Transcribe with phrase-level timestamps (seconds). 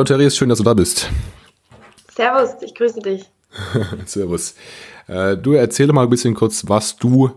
[0.00, 1.10] Hallo Therese, schön, dass du da bist.
[2.14, 3.26] Servus, ich grüße dich.
[4.06, 4.54] Servus.
[5.06, 7.32] Äh, du erzähl mal ein bisschen kurz, was du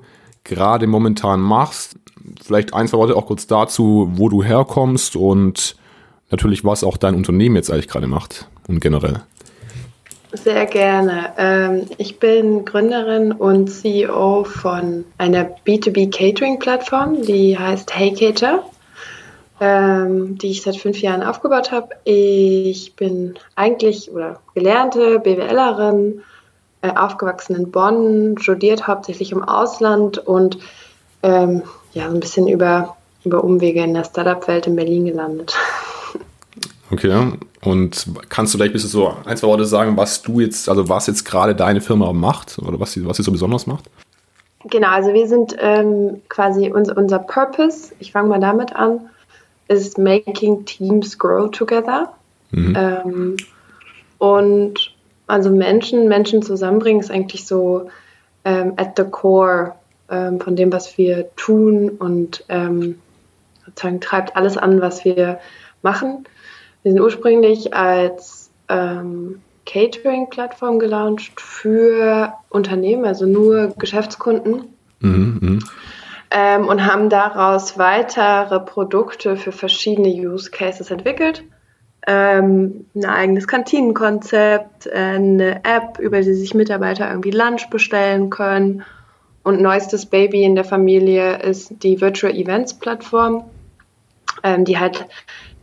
[0.45, 1.97] gerade momentan machst.
[2.41, 5.75] Vielleicht ein, zwei Worte auch kurz dazu, wo du herkommst und
[6.31, 9.23] natürlich, was auch dein Unternehmen jetzt eigentlich gerade macht und generell.
[10.31, 11.33] Sehr gerne.
[11.37, 18.63] Ähm, ich bin Gründerin und CEO von einer B2B Catering Plattform, die heißt Hey Cater,
[19.63, 21.95] ähm, die ich seit fünf Jahren aufgebaut habe.
[22.03, 26.21] Ich bin eigentlich oder gelernte BWLerin,
[26.81, 30.57] äh, aufgewachsen in Bonn, studiert hauptsächlich im Ausland und
[31.23, 31.63] ähm,
[31.93, 35.55] ja, so ein bisschen über, über Umwege in der Startup-Welt in Berlin gelandet.
[36.91, 37.31] Okay,
[37.63, 40.89] und kannst du vielleicht ein bisschen so ein, zwei Worte sagen, was du jetzt, also
[40.89, 43.85] was jetzt gerade deine Firma macht oder was sie, was sie so besonders macht?
[44.65, 49.09] Genau, also wir sind ähm, quasi unser, unser Purpose, ich fange mal damit an,
[49.67, 52.13] ist Making Teams Grow Together.
[52.51, 52.75] Mhm.
[52.77, 53.37] Ähm,
[54.17, 54.93] und
[55.27, 57.89] also Menschen, Menschen zusammenbringen ist eigentlich so
[58.45, 59.75] ähm, at the core
[60.09, 62.99] ähm, von dem, was wir tun und ähm,
[63.65, 65.39] sozusagen treibt alles an, was wir
[65.81, 66.25] machen.
[66.83, 74.65] Wir sind ursprünglich als ähm, Catering-Plattform gelauncht für Unternehmen, also nur Geschäftskunden.
[74.99, 75.59] Mhm, mh.
[76.33, 81.43] Ähm, und haben daraus weitere Produkte für verschiedene Use Cases entwickelt.
[82.07, 88.83] Ähm, ein eigenes Kantinenkonzept, eine App, über die sich Mitarbeiter irgendwie Lunch bestellen können.
[89.43, 93.45] Und neuestes Baby in der Familie ist die Virtual Events Plattform,
[94.41, 95.05] ähm, die halt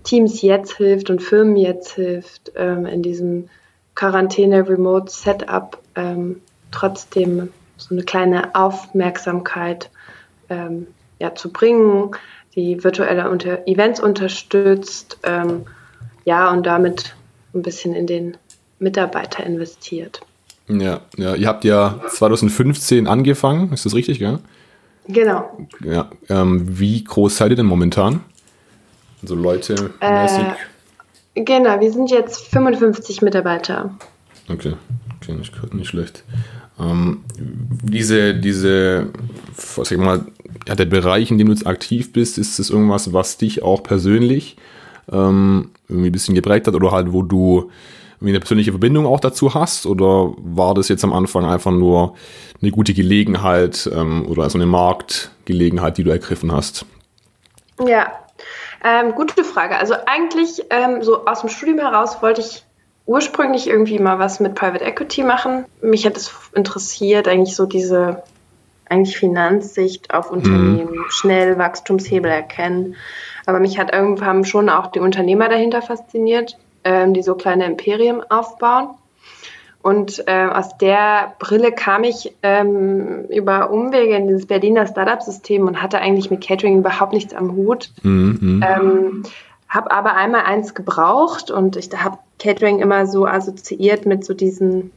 [0.04, 3.48] Teams jetzt hilft und Firmen jetzt hilft, ähm, in diesem
[3.96, 9.90] Quarantäne-Remote-Setup ähm, trotzdem so eine kleine Aufmerksamkeit
[10.50, 10.86] ähm,
[11.18, 12.10] ja, zu bringen,
[12.54, 15.66] die virtuelle unter Events unterstützt, ähm,
[16.24, 17.14] ja, und damit
[17.54, 18.36] ein bisschen in den
[18.78, 20.20] Mitarbeiter investiert.
[20.68, 24.38] Ja, ja, ihr habt ja 2015 angefangen, ist das richtig, gell?
[25.08, 25.66] Genau.
[25.82, 28.20] Ja, ähm, wie groß seid ihr denn momentan?
[29.22, 30.44] Also Leute mäßig.
[31.34, 33.94] Äh, genau, wir sind jetzt 55 Mitarbeiter.
[34.48, 34.74] Okay,
[35.16, 36.24] okay nicht, nicht schlecht.
[36.80, 39.08] Ähm, diese, diese,
[39.76, 40.24] was ich mal,
[40.66, 43.82] ja, der Bereich, in dem du jetzt aktiv bist, ist das irgendwas, was dich auch
[43.82, 44.56] persönlich
[45.12, 47.70] ähm, irgendwie ein bisschen geprägt hat oder halt, wo du
[48.16, 49.86] irgendwie eine persönliche Verbindung auch dazu hast?
[49.86, 52.14] Oder war das jetzt am Anfang einfach nur
[52.60, 56.84] eine gute Gelegenheit ähm, oder also eine Marktgelegenheit, die du ergriffen hast?
[57.86, 58.12] Ja,
[58.84, 59.76] ähm, gute Frage.
[59.76, 62.62] Also eigentlich ähm, so aus dem Studium heraus wollte ich
[63.10, 65.64] ursprünglich irgendwie mal was mit Private Equity machen.
[65.82, 68.22] Mich hat es interessiert, eigentlich so diese
[68.88, 71.04] eigentlich Finanzsicht auf Unternehmen, mhm.
[71.08, 72.94] schnell Wachstumshebel erkennen.
[73.46, 78.22] Aber mich hat irgendwann schon auch die Unternehmer dahinter fasziniert, ähm, die so kleine Imperien
[78.30, 78.90] aufbauen.
[79.82, 85.82] Und äh, aus der Brille kam ich ähm, über Umwege in dieses Berliner Startup-System und
[85.82, 87.90] hatte eigentlich mit Catering überhaupt nichts am Hut.
[88.02, 88.64] Mhm.
[88.64, 89.22] Ähm,
[89.70, 94.92] habe aber einmal eins gebraucht und ich habe Catering immer so assoziiert mit so diesen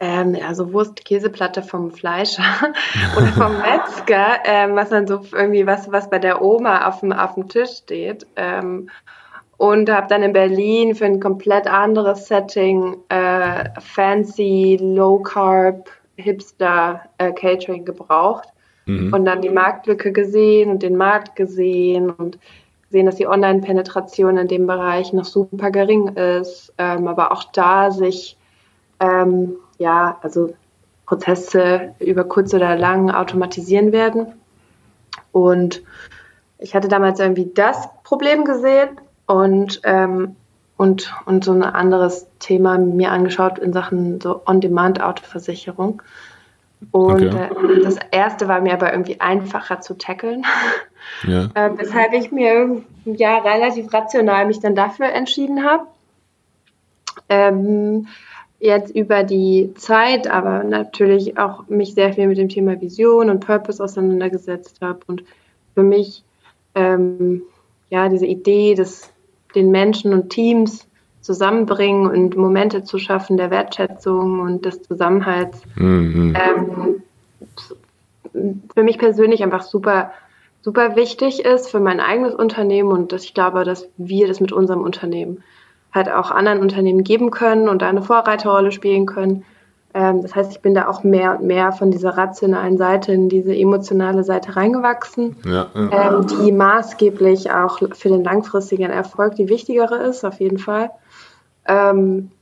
[0.00, 2.42] ähm, ja, so Wurst, Käseplatte vom Fleischer
[3.16, 7.12] oder vom Metzger, ähm, was dann so irgendwie was, was bei der Oma auf dem,
[7.12, 8.26] auf dem Tisch steht.
[8.34, 8.90] Ähm,
[9.58, 17.02] und habe dann in Berlin für ein komplett anderes Setting äh, fancy, low carb, hipster
[17.18, 18.48] äh, Catering gebraucht
[18.84, 19.14] mhm.
[19.14, 22.38] und dann die Marktlücke gesehen und den Markt gesehen und
[22.88, 27.90] gesehen, dass die Online-Penetration in dem Bereich noch super gering ist, ähm, aber auch da
[27.90, 28.36] sich
[29.00, 30.54] ähm, ja also
[31.06, 34.34] Prozesse über kurz oder lang automatisieren werden
[35.32, 35.82] und
[36.58, 40.36] ich hatte damals irgendwie das Problem gesehen und, ähm,
[40.76, 46.02] und, und so ein anderes Thema mir angeschaut in Sachen so On-Demand-Autoversicherung.
[46.90, 47.48] Und okay.
[47.50, 50.44] äh, das erste war mir aber irgendwie einfacher zu tackeln.
[51.22, 51.50] Ja.
[51.54, 55.86] äh, weshalb ich mir ja relativ rational mich dann dafür entschieden habe.
[57.28, 58.06] Ähm,
[58.58, 63.44] jetzt über die Zeit, aber natürlich auch mich sehr viel mit dem Thema Vision und
[63.44, 65.24] Purpose auseinandergesetzt habe und
[65.74, 66.24] für mich
[66.74, 67.42] ähm,
[67.90, 69.12] ja diese Idee des
[69.54, 70.86] den Menschen und Teams
[71.22, 75.62] zusammenbringen und Momente zu schaffen der Wertschätzung und des Zusammenhalts.
[75.74, 76.36] Mhm.
[76.36, 77.02] Ähm,
[78.74, 80.12] für mich persönlich einfach super,
[80.66, 84.50] super wichtig ist für mein eigenes Unternehmen und dass ich glaube, dass wir das mit
[84.50, 85.44] unserem Unternehmen
[85.92, 89.44] halt auch anderen Unternehmen geben können und da eine Vorreiterrolle spielen können.
[89.94, 93.28] Ähm, das heißt, ich bin da auch mehr und mehr von dieser rationalen Seite in
[93.28, 96.18] diese emotionale Seite reingewachsen, ja, ja.
[96.18, 100.90] Ähm, die maßgeblich auch für den langfristigen Erfolg die wichtigere ist, auf jeden Fall.
[101.68, 102.32] Ähm,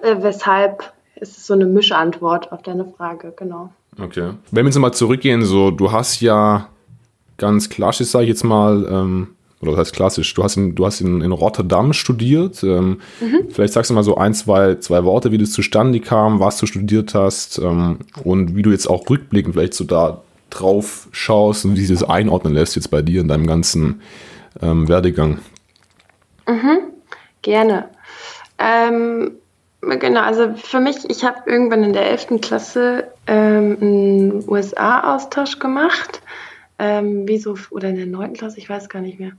[0.00, 3.70] äh, weshalb ist es so eine Mischantwort auf deine Frage, genau.
[4.00, 4.34] Okay.
[4.52, 6.68] Wenn wir jetzt mal zurückgehen, so, du hast ja
[7.42, 9.28] ganz klassisch, sage ich jetzt mal, ähm,
[9.60, 12.62] oder das heißt klassisch, du hast in, du hast in, in Rotterdam studiert.
[12.62, 13.48] Ähm, mhm.
[13.50, 16.66] Vielleicht sagst du mal so ein, zwei, zwei Worte, wie das zustande kam, was du
[16.66, 21.76] studiert hast ähm, und wie du jetzt auch rückblickend vielleicht so da drauf schaust und
[21.76, 24.02] wie sich das einordnen lässt jetzt bei dir in deinem ganzen
[24.60, 25.38] ähm, Werdegang.
[26.46, 26.78] Mhm.
[27.42, 27.88] Gerne.
[28.58, 29.32] Ähm,
[29.80, 32.40] genau, also für mich, ich habe irgendwann in der 11.
[32.40, 36.22] Klasse ähm, einen USA-Austausch gemacht.
[36.82, 37.40] Ähm, wie
[37.70, 38.32] oder in der 9.
[38.32, 39.30] Klasse, ich weiß gar nicht mehr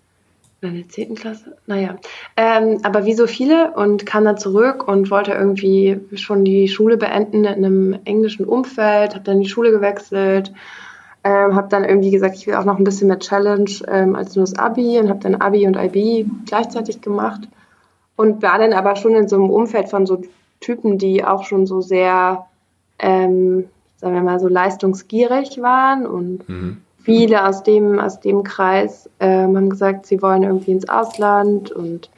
[0.61, 1.15] in der 10.
[1.15, 1.97] Klasse, naja.
[2.37, 6.95] Ähm, aber wie so viele und kam dann zurück und wollte irgendwie schon die Schule
[6.95, 10.53] beenden in einem englischen Umfeld, habe dann die Schule gewechselt,
[11.25, 14.37] ähm, habe dann irgendwie gesagt, ich will auch noch ein bisschen mehr Challenge ähm, als
[14.37, 17.41] nur das Abi und habe dann Abi und IB gleichzeitig gemacht
[18.15, 20.21] und war dann aber schon in so einem Umfeld von so
[20.61, 22.45] Typen, die auch schon so sehr,
[22.99, 23.65] ähm,
[23.97, 29.55] sagen wir mal, so leistungsgierig waren und mhm viele aus dem, aus dem Kreis ähm,
[29.55, 32.09] haben gesagt, sie wollen irgendwie ins Ausland und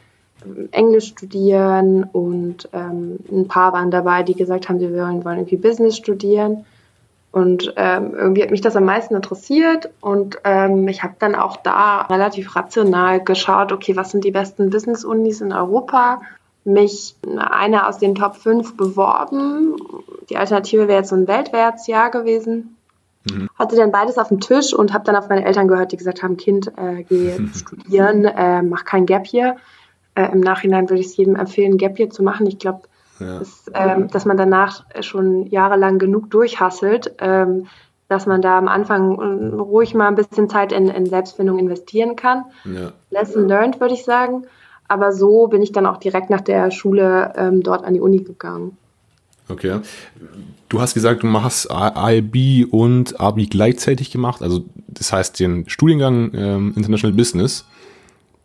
[0.45, 5.39] ähm, Englisch studieren und ähm, ein paar waren dabei, die gesagt haben, sie wollen, wollen
[5.39, 6.65] irgendwie Business studieren.
[7.31, 11.57] Und ähm, irgendwie hat mich das am meisten interessiert und ähm, ich habe dann auch
[11.57, 16.21] da relativ rational geschaut, okay, was sind die besten Business-Unis in Europa?
[16.63, 19.75] Mich einer aus den Top 5 beworben.
[20.29, 22.75] Die Alternative wäre jetzt so ein Weltwärtsjahr gewesen.
[23.30, 23.50] Mhm.
[23.57, 26.24] Hatte dann beides auf dem Tisch und habe dann auf meine Eltern gehört, die gesagt
[26.24, 27.51] haben, Kind, äh, geh mhm.
[27.56, 29.57] studieren, äh, mach kein Gap hier.
[30.16, 32.45] Äh, Im Nachhinein würde ich es jedem empfehlen, Gap hier zu machen.
[32.48, 32.81] Ich glaube,
[33.19, 33.39] ja.
[33.39, 37.68] dass, ähm, dass man danach schon jahrelang genug durchhasselt, ähm,
[38.07, 42.16] dass man da am Anfang äh, ruhig mal ein bisschen Zeit in, in Selbstfindung investieren
[42.16, 42.45] kann.
[42.63, 42.92] Ja.
[43.10, 44.45] Lesson learned, würde ich sagen.
[44.88, 48.19] Aber so bin ich dann auch direkt nach der Schule ähm, dort an die Uni
[48.19, 48.77] gegangen.
[49.47, 49.80] Okay.
[50.69, 56.31] Du hast gesagt, du machst IB und ABI gleichzeitig gemacht, also das heißt den Studiengang
[56.33, 57.65] ähm, International Business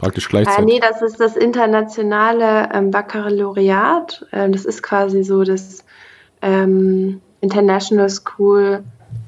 [0.00, 0.62] praktisch gleichzeitig.
[0.62, 4.26] Äh, nee, das ist das internationale ähm, Baccalaureat.
[4.32, 5.84] Äh, das ist quasi so das
[6.42, 8.82] ähm, International School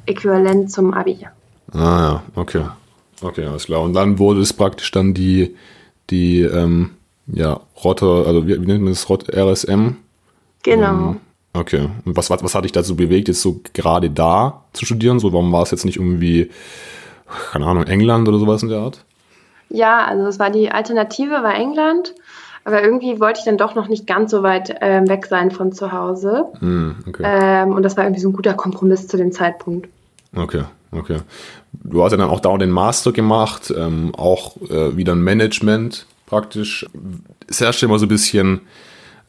[0.07, 1.27] Äquivalent zum Abi.
[1.73, 2.65] Ah ja, okay.
[3.23, 3.83] Okay, alles klar.
[3.83, 5.57] Und dann wurde es praktisch dann die,
[6.11, 6.91] die ähm,
[7.29, 9.97] ja, Rotter, also wie, wie nennt man das, Rot RSM?
[10.65, 11.17] Genau.
[11.55, 11.89] Ähm, Okay.
[12.05, 15.19] Und was, was, was hat dich dazu bewegt, jetzt so gerade da zu studieren?
[15.19, 16.51] So, warum war es jetzt nicht irgendwie,
[17.53, 19.05] keine Ahnung, England oder sowas in der Art?
[19.69, 22.15] Ja, also es war die Alternative, war England.
[22.65, 25.73] Aber irgendwie wollte ich dann doch noch nicht ganz so weit äh, weg sein von
[25.73, 26.45] zu Hause.
[26.61, 27.23] Mm, okay.
[27.25, 29.89] ähm, und das war irgendwie so ein guter Kompromiss zu dem Zeitpunkt.
[30.37, 30.63] Okay,
[30.93, 31.19] okay.
[31.73, 36.07] Du hast ja dann auch da den Master gemacht, ähm, auch äh, wieder ein Management
[36.27, 36.87] praktisch.
[37.49, 38.61] Es herrscht immer so ein bisschen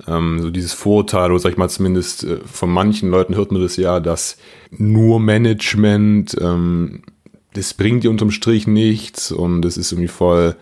[0.08, 3.62] ähm, so dieses Vorurteil, oder sag ich mal zumindest äh, von manchen Leuten hört man
[3.62, 4.38] das ja, dass
[4.72, 7.04] nur Management, ähm,
[7.54, 10.56] das bringt dir unterm Strich nichts und das ist irgendwie voll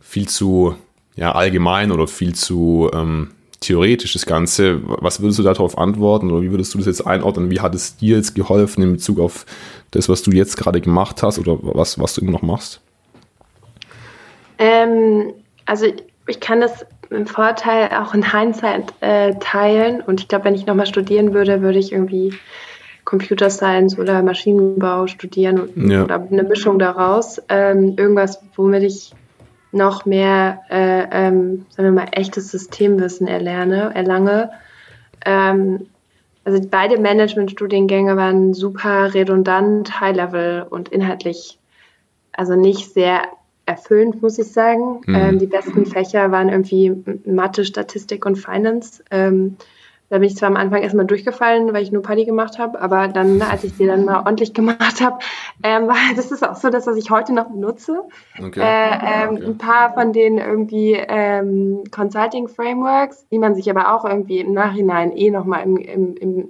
[0.00, 0.74] viel zu
[1.16, 3.30] ja, allgemein oder viel zu ähm,
[3.60, 4.80] theoretisch das Ganze.
[4.84, 7.50] Was würdest du darauf antworten oder wie würdest du das jetzt einordnen?
[7.50, 9.46] Wie hat es dir jetzt geholfen in Bezug auf
[9.90, 12.80] das, was du jetzt gerade gemacht hast oder was, was du immer noch machst?
[14.58, 15.32] Ähm,
[15.64, 15.86] also
[16.26, 20.00] ich kann das im Vorteil auch in Hindsight äh, teilen.
[20.00, 22.34] Und ich glaube, wenn ich nochmal studieren würde, würde ich irgendwie
[23.04, 26.04] Computer Science oder Maschinenbau studieren ja.
[26.04, 27.40] oder eine Mischung daraus.
[27.48, 29.12] Ähm, irgendwas, womit ich
[29.72, 34.50] noch mehr, äh, ähm, sagen wir mal, echtes Systemwissen erlerne, erlange.
[35.24, 35.86] Ähm,
[36.44, 41.58] also beide Management-Studiengänge waren super redundant, High-Level und inhaltlich
[42.32, 43.22] also nicht sehr
[43.66, 45.00] erfüllend, muss ich sagen.
[45.06, 45.14] Mhm.
[45.14, 46.94] Ähm, die besten Fächer waren irgendwie
[47.26, 49.02] Mathe, Statistik und Finance.
[49.10, 49.56] Ähm,
[50.08, 53.08] da bin ich zwar am Anfang erstmal durchgefallen, weil ich nur Party gemacht habe, aber
[53.08, 55.18] dann, als ich die dann mal ordentlich gemacht habe,
[55.64, 58.02] ähm, das ist auch so das, was ich heute noch benutze.
[58.38, 58.60] Okay.
[58.60, 59.46] Äh, ähm, okay.
[59.46, 65.16] Ein paar von den irgendwie ähm, Consulting-Frameworks, die man sich aber auch irgendwie im Nachhinein
[65.16, 66.48] eh nochmal im, im, im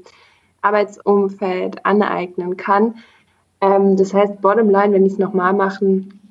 [0.60, 2.96] Arbeitsumfeld aneignen kann.
[3.62, 6.25] Ähm, das heißt, Bottomline, wenn ich es nochmal machen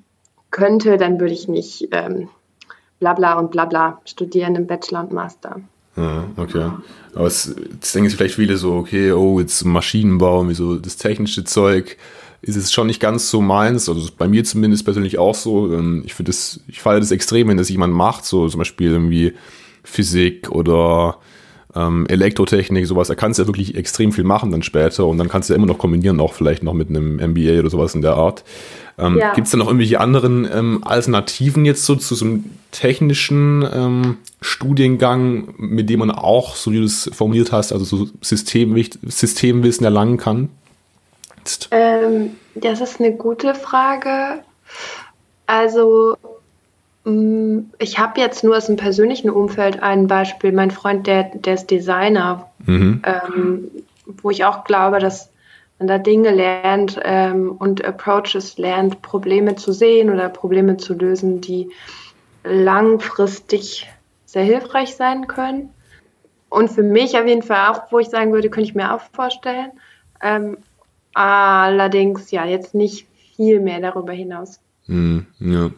[0.55, 2.29] könnte, dann würde ich nicht ähm,
[2.99, 5.59] Blabla und Blabla studieren im Bachelor und Master.
[5.97, 6.71] Ja, okay.
[7.13, 10.95] Aber es, jetzt denken sich vielleicht viele so, okay, oh, jetzt Maschinenbau, wie so das
[10.95, 11.97] technische Zeug,
[12.41, 13.89] ist es schon nicht ganz so meins.
[13.89, 15.73] Also bei mir zumindest persönlich auch so.
[15.73, 18.91] Ähm, ich finde das, ich falle das extrem, wenn das jemand macht, so zum Beispiel
[18.91, 19.33] irgendwie
[19.83, 21.17] Physik oder
[21.75, 25.27] ähm, Elektrotechnik, sowas, da kannst du ja wirklich extrem viel machen dann später und dann
[25.27, 28.01] kannst du ja immer noch kombinieren, auch vielleicht noch mit einem MBA oder sowas in
[28.01, 28.45] der Art.
[28.97, 29.33] Ähm, ja.
[29.33, 34.17] Gibt es da noch irgendwelche anderen ähm, Alternativen jetzt so zu so einem technischen ähm,
[34.41, 40.17] Studiengang, mit dem man auch, so wie du es formuliert hast, also so Systemwissen erlangen
[40.17, 40.49] kann?
[41.71, 44.41] Ähm, das ist eine gute Frage.
[45.45, 46.17] Also
[47.03, 50.51] mm, ich habe jetzt nur aus dem persönlichen Umfeld ein Beispiel.
[50.53, 53.01] Mein Freund, der, der ist Designer, mhm.
[53.03, 53.67] ähm,
[54.21, 55.29] wo ich auch glaube, dass
[55.79, 61.41] man da Dinge lernt ähm, und Approaches lernt, Probleme zu sehen oder Probleme zu lösen,
[61.41, 61.69] die
[62.43, 63.87] langfristig
[64.25, 65.69] sehr hilfreich sein können.
[66.49, 69.01] Und für mich auf jeden Fall auch, wo ich sagen würde, könnte ich mir auch
[69.13, 69.71] vorstellen.
[70.21, 70.57] Ähm,
[71.13, 74.59] allerdings ja, jetzt nicht viel mehr darüber hinaus.
[74.87, 75.71] Mm, ja.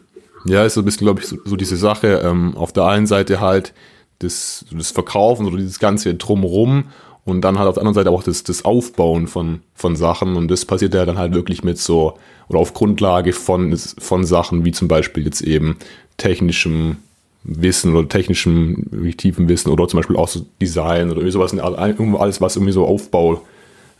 [0.44, 2.20] ja, ist so ein bisschen, glaube ich, so, so diese Sache.
[2.24, 3.72] Ähm, auf der einen Seite halt
[4.20, 6.84] das, das Verkaufen oder dieses ganze Drumherum
[7.28, 10.36] und dann halt auf der anderen Seite auch das, das Aufbauen von, von Sachen.
[10.36, 12.18] Und das passiert ja dann halt wirklich mit so,
[12.48, 15.76] oder auf Grundlage von, von Sachen wie zum Beispiel jetzt eben
[16.16, 16.96] technischem
[17.44, 22.40] Wissen oder technischem tiefen Wissen oder zum Beispiel auch so Design oder irgendwie sowas, alles,
[22.40, 23.42] was irgendwie so Aufbau,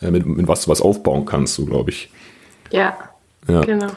[0.00, 2.10] äh, mit, mit was du was aufbauen kannst, so glaube ich.
[2.70, 2.96] Ja,
[3.46, 3.60] ja.
[3.60, 3.88] genau.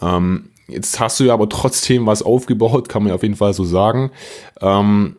[0.00, 3.54] Ähm, jetzt hast du ja aber trotzdem was aufgebaut, kann man ja auf jeden Fall
[3.54, 4.10] so sagen.
[4.60, 5.16] Ähm,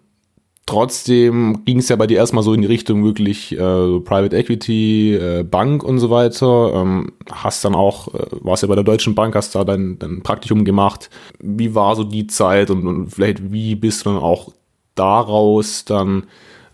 [0.68, 3.58] Trotzdem ging es ja bei dir erstmal so in die Richtung wirklich äh,
[4.00, 6.74] Private Equity, äh, Bank und so weiter.
[6.74, 10.24] Ähm, hast dann auch, äh, warst ja bei der Deutschen Bank, hast da dein, dein
[10.24, 11.12] Praktikum gemacht.
[11.40, 14.54] Wie war so die Zeit und, und vielleicht wie bist du dann auch
[14.96, 16.24] daraus dann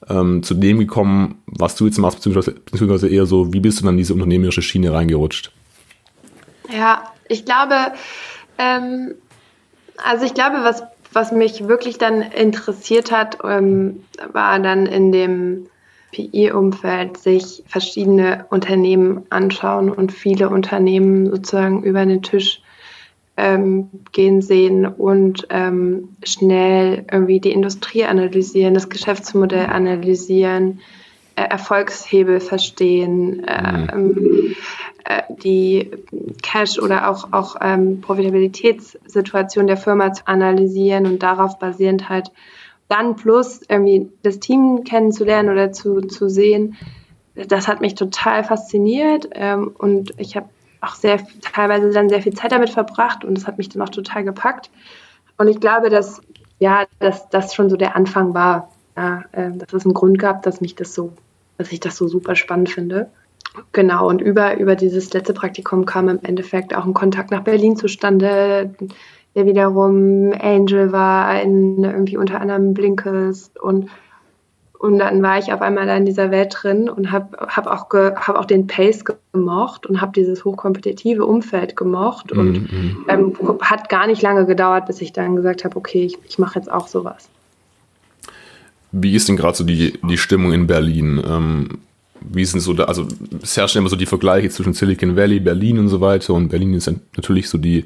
[0.08, 3.86] ähm, zu dem gekommen, was du jetzt machst, beziehungsweise, beziehungsweise eher so, wie bist du
[3.86, 5.52] dann in diese unternehmerische Schiene reingerutscht?
[6.74, 7.76] Ja, ich glaube,
[8.58, 9.16] ähm,
[10.04, 10.84] also ich glaube, was
[11.14, 15.68] was mich wirklich dann interessiert hat, ähm, war dann in dem
[16.12, 22.62] PI-Umfeld sich verschiedene Unternehmen anschauen und viele Unternehmen sozusagen über den Tisch
[23.38, 30.82] ähm, gehen sehen und ähm, schnell irgendwie die Industrie analysieren, das Geschäftsmodell analysieren,
[31.36, 34.56] äh, Erfolgshebel verstehen, äh, mhm.
[35.20, 35.92] Äh, die
[36.42, 42.32] Cash- oder auch, auch ähm, Profitabilitätssituation der Firma zu analysieren und darauf basierend halt
[42.88, 46.76] dann plus irgendwie das Team kennenzulernen oder zu, zu sehen.
[47.36, 50.50] Das hat mich total fasziniert ähm, und ich habe
[50.82, 53.90] auch sehr teilweise dann sehr viel Zeit damit verbracht und das hat mich dann auch
[53.90, 54.70] total gepackt.
[55.38, 56.22] Und ich glaube, dass
[56.62, 60.44] ja, dass das schon so der Anfang war, ja, äh, dass es einen Grund gab,
[60.44, 61.12] dass mich das so,
[61.58, 63.10] dass ich das so super spannend finde.
[63.74, 67.76] Genau, und über, über dieses letzte Praktikum kam im Endeffekt auch ein Kontakt nach Berlin
[67.76, 68.74] zustande,
[69.36, 73.90] der wiederum Angel war, in irgendwie unter anderem Blinkist und
[74.82, 77.88] und dann war ich auf einmal da in dieser Welt drin und habe hab auch,
[77.92, 82.32] hab auch den Pace gemocht und habe dieses hochkompetitive Umfeld gemocht.
[82.32, 82.96] Und mm -hmm.
[83.08, 86.58] ähm, hat gar nicht lange gedauert, bis ich dann gesagt habe, okay, ich, ich mache
[86.58, 87.30] jetzt auch sowas.
[88.92, 91.22] Wie ist denn gerade so die, die Stimmung in Berlin?
[91.30, 91.68] Ähm,
[92.22, 93.08] wie sind so da, also
[93.42, 96.34] es herrschen immer so die Vergleiche zwischen Silicon Valley, Berlin und so weiter.
[96.34, 97.86] Und Berlin ist natürlich so die,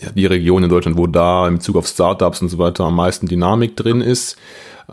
[0.00, 2.96] ja, die Region in Deutschland, wo da in Bezug auf Startups und so weiter am
[2.96, 4.36] meisten Dynamik drin ist.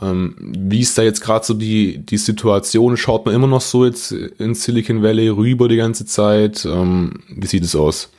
[0.02, 2.98] Ähm, wie ist da jetzt gerade so die, die Situation?
[2.98, 6.66] Schaut man immer noch so jetzt in Silicon Valley rüber die ganze Zeit?
[6.66, 8.10] Ähm, wie sieht es aus?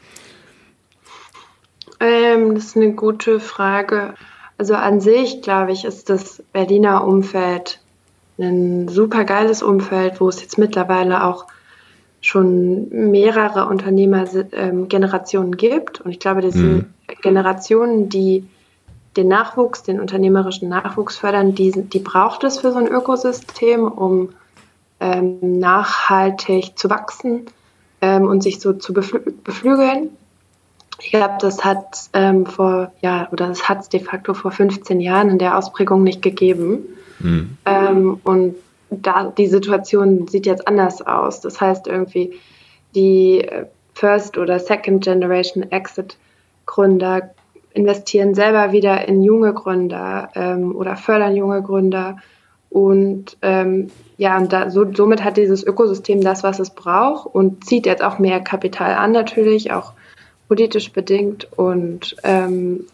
[2.00, 4.14] Ähm, das ist eine gute Frage.
[4.58, 7.80] Also an sich, glaube ich, ist das Berliner Umfeld
[8.38, 11.46] ein super geiles Umfeld, wo es jetzt mittlerweile auch
[12.20, 16.00] schon mehrere Unternehmergenerationen gibt.
[16.00, 16.86] Und ich glaube, diese mhm.
[17.22, 18.46] Generationen, die
[19.16, 24.30] den Nachwuchs, den unternehmerischen Nachwuchs fördern, die, die braucht es für so ein Ökosystem, um
[25.00, 27.46] ähm, nachhaltig zu wachsen
[28.00, 30.10] ähm, und sich so zu beflü beflügeln.
[31.00, 35.00] Ich glaube, das hat ähm, vor, ja, oder das hat es de facto vor 15
[35.00, 36.86] Jahren in der Ausprägung nicht gegeben.
[37.18, 37.56] Mhm.
[37.66, 38.56] Ähm, und
[38.90, 41.40] da, die Situation sieht jetzt anders aus.
[41.40, 42.38] Das heißt irgendwie,
[42.94, 47.30] die äh, First- oder Second-Generation Exit-Gründer
[47.72, 52.16] investieren selber wieder in junge Gründer ähm, oder fördern junge Gründer.
[52.70, 57.64] Und ähm, ja, und da, so, somit hat dieses Ökosystem das, was es braucht und
[57.64, 59.92] zieht jetzt auch mehr Kapital an, natürlich, auch
[60.48, 61.48] politisch bedingt.
[61.56, 62.86] Und ähm,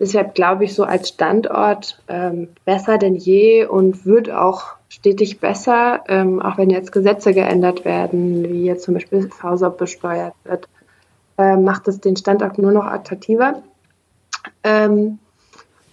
[0.00, 6.04] deshalb glaube ich so als Standort ähm, besser denn je und wird auch stetig besser,
[6.08, 10.68] ähm, auch wenn jetzt Gesetze geändert werden, wie jetzt zum Beispiel VSOP besteuert wird,
[11.38, 13.62] äh, macht es den Standort nur noch attraktiver.
[14.62, 15.18] Ähm,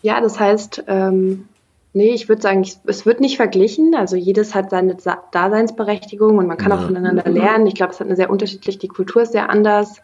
[0.01, 1.48] ja, das heißt, ähm,
[1.93, 3.95] Nee, ich würde sagen, es wird nicht verglichen.
[3.95, 4.95] Also jedes hat seine
[5.31, 6.77] Daseinsberechtigung und man kann ja.
[6.77, 7.67] auch voneinander lernen.
[7.67, 9.98] Ich glaube, es hat eine sehr unterschiedlich, die Kultur ist sehr anders,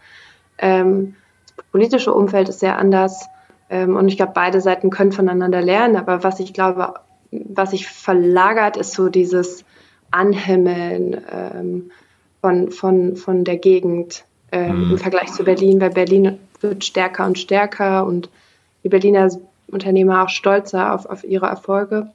[0.57, 1.15] ähm,
[1.55, 3.27] das politische Umfeld ist sehr anders.
[3.69, 5.95] Ähm, und ich glaube, beide Seiten können voneinander lernen.
[5.95, 6.95] Aber was ich glaube,
[7.31, 9.65] was sich verlagert, ist so dieses
[10.11, 11.91] Anhimmeln ähm,
[12.41, 14.91] von, von, von der Gegend ähm, mhm.
[14.91, 18.29] im Vergleich zu Berlin, weil Berlin wird stärker und stärker und
[18.83, 19.29] die Berliner
[19.69, 22.09] Unternehmer auch stolzer auf, auf ihre Erfolge,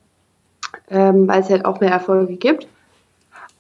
[0.91, 2.67] ähm, weil es halt auch mehr Erfolge gibt.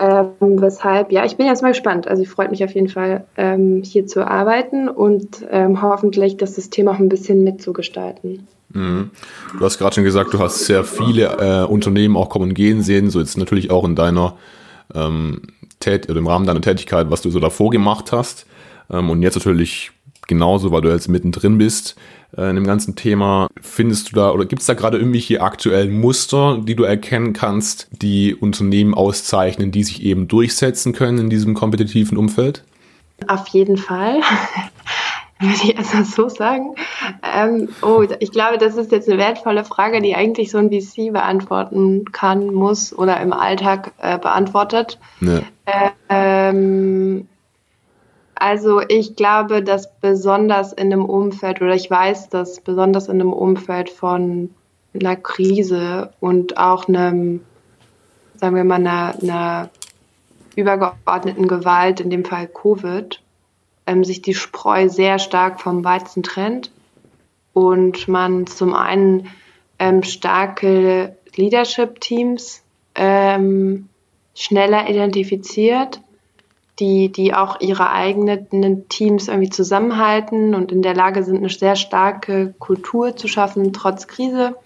[0.02, 2.08] Ähm, weshalb, ja, ich bin jetzt mal gespannt.
[2.08, 6.56] Also ich freue mich auf jeden Fall, ähm, hier zu arbeiten und ähm, hoffentlich das
[6.56, 8.48] System auch ein bisschen mitzugestalten.
[8.70, 9.10] Mhm.
[9.56, 12.82] Du hast gerade schon gesagt, du hast sehr viele äh, Unternehmen auch kommen und gehen
[12.82, 14.34] sehen, so jetzt natürlich auch in deiner
[14.92, 15.42] ähm,
[15.78, 18.46] Tät oder im Rahmen deiner Tätigkeit, was du so davor gemacht hast.
[18.90, 19.92] Ähm, und jetzt natürlich
[20.32, 21.96] genauso, weil du jetzt mittendrin bist
[22.36, 23.48] äh, in dem ganzen Thema.
[23.60, 27.88] Findest du da oder gibt es da gerade irgendwelche aktuellen Muster, die du erkennen kannst,
[27.90, 32.64] die Unternehmen auszeichnen, die sich eben durchsetzen können in diesem kompetitiven Umfeld?
[33.28, 34.20] Auf jeden Fall.
[35.38, 36.74] Würde ich erstmal so sagen.
[37.22, 41.12] Ähm, oh, ich glaube, das ist jetzt eine wertvolle Frage, die eigentlich so ein VC
[41.12, 45.00] beantworten kann, muss oder im Alltag äh, beantwortet.
[45.18, 45.42] Ne.
[45.66, 47.26] Äh, ähm,
[48.42, 53.32] also ich glaube, dass besonders in einem Umfeld, oder ich weiß, dass besonders in einem
[53.32, 54.50] Umfeld von
[54.92, 57.44] einer Krise und auch einem,
[58.34, 59.70] sagen wir mal, einer, einer
[60.56, 63.22] übergeordneten Gewalt, in dem Fall Covid,
[63.86, 66.72] ähm, sich die Spreu sehr stark vom Weizen trennt
[67.52, 69.28] und man zum einen
[69.78, 72.64] ähm, starke Leadership-Teams
[72.96, 73.88] ähm,
[74.34, 76.00] schneller identifiziert
[76.82, 81.76] die, die auch ihre eigenen Teams irgendwie zusammenhalten und in der Lage sind, eine sehr
[81.76, 84.56] starke Kultur zu schaffen, trotz Krise.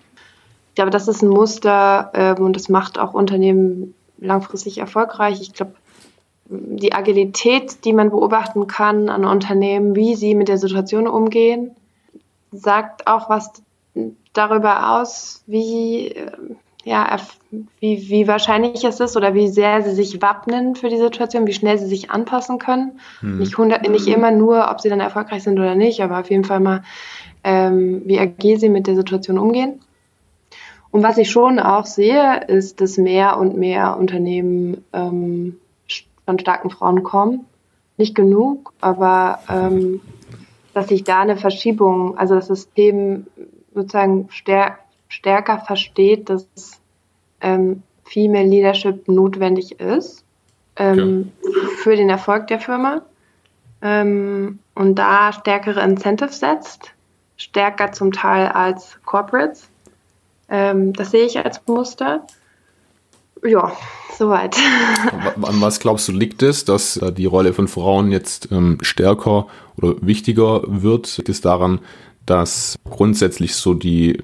[0.71, 5.43] Ich glaube, das ist ein Muster äh, und das macht auch Unternehmen langfristig erfolgreich.
[5.43, 5.75] Ich glaube,
[6.47, 11.73] die Agilität, die man beobachten kann an Unternehmen, wie sie mit der Situation umgehen,
[12.51, 13.53] sagt auch was
[14.33, 16.15] darüber aus, wie
[16.87, 17.17] ja,
[17.81, 21.53] wie, wie wahrscheinlich es ist oder wie sehr sie sich wappnen für die Situation, wie
[21.53, 23.01] schnell sie sich anpassen können.
[23.19, 23.39] Hm.
[23.39, 26.45] Nicht, 100, nicht immer nur, ob sie dann erfolgreich sind oder nicht, aber auf jeden
[26.45, 26.85] Fall mal,
[27.43, 29.81] ähm, wie agil sie mit der Situation umgehen.
[30.93, 35.57] Und was ich schon auch sehe, ist, dass mehr und mehr Unternehmen ähm,
[36.25, 37.47] von starken Frauen kommen.
[37.97, 40.01] Nicht genug, aber ähm,
[40.73, 43.27] dass sich da eine Verschiebung, also das System
[43.75, 46.47] sozusagen stärkt stärker versteht, dass
[47.41, 50.25] ähm, Female Leadership notwendig ist
[50.77, 51.69] ähm, ja.
[51.79, 53.03] für den Erfolg der Firma
[53.83, 56.93] ähm, und da stärkere Incentives setzt,
[57.37, 59.69] stärker zum Teil als Corporates.
[60.49, 62.27] Ähm, das sehe ich als Muster.
[63.45, 63.73] Ja,
[64.17, 64.57] soweit.
[65.43, 69.47] An was glaubst du liegt es, dass äh, die Rolle von Frauen jetzt ähm, stärker
[69.77, 71.19] oder wichtiger wird?
[71.19, 71.81] Liegt es daran,
[72.27, 74.23] dass grundsätzlich so die,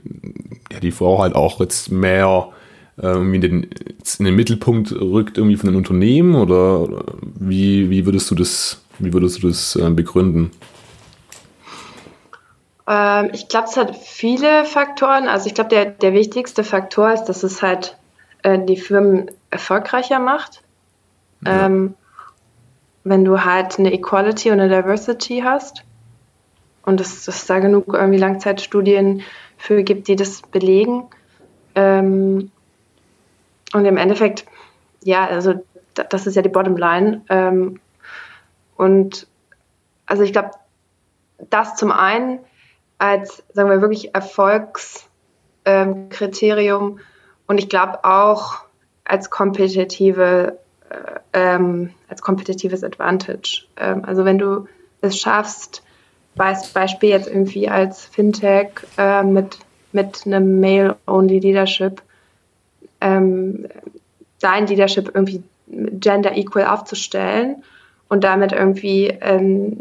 [0.70, 2.48] ja, die Frau halt auch jetzt mehr
[3.00, 3.62] ähm, in, den,
[4.18, 7.04] in den Mittelpunkt rückt irgendwie von den Unternehmen oder, oder
[7.38, 10.50] wie, wie würdest du das, wie würdest du das äh, begründen?
[12.88, 15.28] Ähm, ich glaube, es hat viele Faktoren.
[15.28, 17.96] Also ich glaube, der, der wichtigste Faktor ist, dass es halt
[18.42, 20.62] äh, die Firmen erfolgreicher macht.
[21.46, 21.66] Ja.
[21.66, 21.94] Ähm,
[23.04, 25.84] wenn du halt eine Equality und eine Diversity hast
[26.84, 29.22] und dass es da genug irgendwie Langzeitstudien
[29.56, 31.04] für gibt, die das belegen.
[31.74, 32.50] Ähm,
[33.72, 34.44] und im Endeffekt,
[35.02, 35.54] ja, also
[35.94, 37.22] das ist ja die Bottomline.
[37.28, 37.80] Ähm,
[38.76, 39.26] und
[40.06, 40.50] also ich glaube,
[41.50, 42.40] das zum einen
[42.98, 47.00] als, sagen wir, wirklich Erfolgskriterium ähm,
[47.46, 48.64] und ich glaube auch
[49.04, 53.66] als kompetitive, äh, ähm, als kompetitives Advantage.
[53.76, 54.68] Ähm, also wenn du
[55.00, 55.82] es schaffst,
[56.34, 59.58] Beispiel jetzt irgendwie als Fintech äh, mit,
[59.92, 62.02] mit einem Mail-Only Leadership,
[63.00, 63.66] ähm,
[64.40, 67.62] dein Leadership irgendwie gender equal aufzustellen
[68.08, 69.78] und damit irgendwie ähm,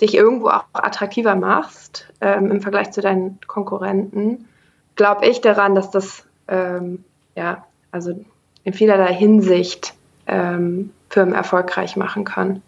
[0.00, 4.46] dich irgendwo auch attraktiver machst ähm, im Vergleich zu deinen Konkurrenten,
[4.94, 8.24] glaube ich daran, dass das ähm, ja also
[8.64, 9.94] in vielerlei Hinsicht
[10.26, 12.62] ähm, Firmen erfolgreich machen kann.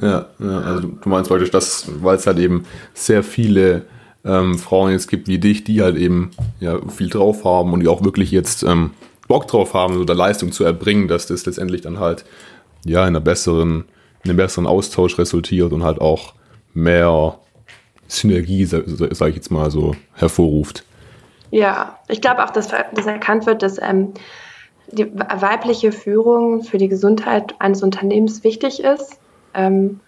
[0.00, 3.84] Ja, ja also du meinst praktisch, dass, weil es halt eben sehr viele
[4.24, 7.88] ähm, Frauen jetzt gibt wie dich, die halt eben ja viel drauf haben und die
[7.88, 8.90] auch wirklich jetzt ähm,
[9.28, 12.24] Bock drauf haben, so der Leistung zu erbringen, dass das letztendlich dann halt
[12.84, 13.84] ja in einer besseren,
[14.24, 16.34] in einem besseren Austausch resultiert und halt auch
[16.74, 17.38] mehr
[18.08, 20.84] Synergie, sage ich jetzt mal so, hervorruft.
[21.52, 24.14] Ja, ich glaube auch, dass, dass erkannt wird, dass ähm,
[24.90, 29.19] die weibliche Führung für die Gesundheit eines Unternehmens wichtig ist.
[29.54, 30.00] Ähm,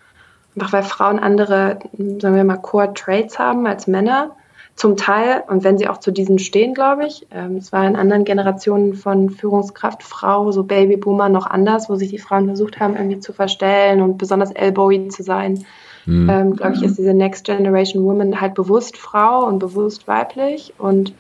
[0.57, 4.33] einfach weil Frauen andere, sagen wir mal, Core-Traits haben als Männer.
[4.75, 7.27] Zum Teil, und wenn sie auch zu diesen stehen, glaube ich.
[7.31, 12.09] Ähm, es war in anderen Generationen von Führungskraft, Frau, so Babyboomer noch anders, wo sich
[12.09, 15.67] die Frauen versucht haben, irgendwie zu verstellen und besonders elbowy zu sein.
[16.07, 16.31] Mhm.
[16.31, 20.73] Ähm, glaube ich, ist diese Next Generation Woman halt bewusst Frau und bewusst weiblich.
[20.79, 21.13] Und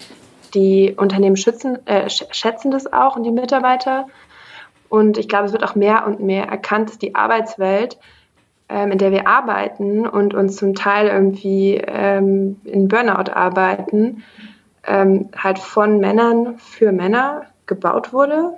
[0.55, 4.07] die Unternehmen schützen, äh, schätzen das auch und die Mitarbeiter.
[4.93, 7.97] Und ich glaube, es wird auch mehr und mehr erkannt, dass die Arbeitswelt
[8.69, 14.23] ähm, in der wir arbeiten und uns zum Teil irgendwie ähm, in Burnout arbeiten,
[14.87, 18.53] ähm, halt von Männern für Männer gebaut wurde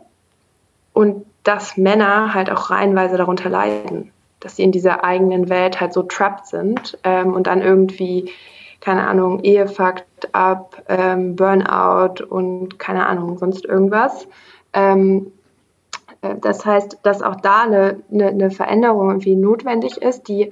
[0.93, 5.93] und dass Männer halt auch reihenweise darunter leiden, dass sie in dieser eigenen Welt halt
[5.93, 8.33] so trapped sind ähm, und dann irgendwie,
[8.81, 14.27] keine Ahnung, Ehefakt ab, ähm, Burnout und keine Ahnung, sonst irgendwas.
[14.73, 15.44] Ähm, äh,
[16.41, 20.51] das heißt, dass auch da eine, eine, eine Veränderung irgendwie notwendig ist, die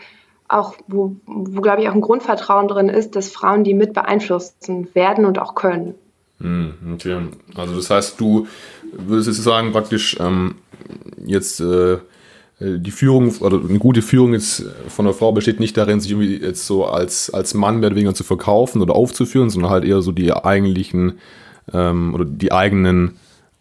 [0.49, 4.89] auch, wo, wo glaube ich auch ein Grundvertrauen drin ist, dass Frauen die mit beeinflussen
[4.95, 5.95] werden und auch können.
[6.41, 7.19] Hm, okay.
[7.55, 8.47] Also das heißt, du
[8.93, 10.57] würdest jetzt sagen, praktisch ähm,
[11.25, 11.99] jetzt äh,
[12.61, 16.37] die Führung oder eine gute Führung jetzt von einer Frau besteht nicht darin, sich irgendwie
[16.37, 20.03] jetzt so als, als Mann mehr oder weniger zu verkaufen oder aufzuführen, sondern halt eher
[20.03, 21.19] so die eigentlichen
[21.73, 23.17] ähm, oder die eigenen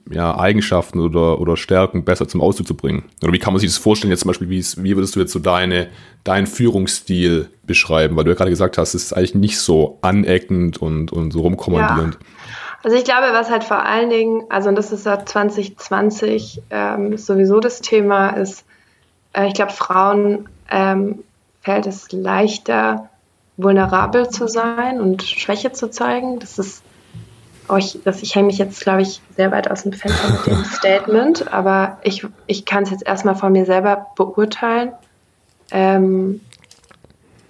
[0.09, 3.03] ja, Eigenschaften oder, oder Stärken besser zum Ausdruck zu bringen?
[3.21, 5.31] Oder wie kann man sich das vorstellen, jetzt zum Beispiel, wie, wie würdest du jetzt
[5.31, 5.89] so deine,
[6.23, 8.15] deinen Führungsstil beschreiben?
[8.15, 11.41] Weil du ja gerade gesagt hast, es ist eigentlich nicht so aneckend und, und so
[11.41, 12.15] rumkommandierend.
[12.15, 12.19] Ja.
[12.83, 17.17] Also ich glaube, was halt vor allen Dingen, also und das ist seit 2020 ähm,
[17.17, 18.65] sowieso das Thema, ist,
[19.33, 21.19] äh, ich glaube, Frauen ähm,
[21.61, 23.09] fällt es leichter,
[23.57, 26.39] vulnerabel zu sein und Schwäche zu zeigen.
[26.39, 26.83] Das ist
[27.71, 30.45] Oh, ich, das, ich hänge mich jetzt, glaube ich, sehr weit aus dem Fenster mit
[30.45, 34.91] dem Statement, aber ich, ich kann es jetzt erstmal von mir selber beurteilen.
[35.71, 36.41] Ähm,